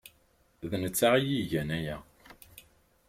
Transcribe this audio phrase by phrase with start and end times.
[0.69, 1.97] D netta ay igan aya.